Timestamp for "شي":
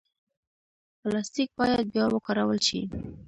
2.67-2.81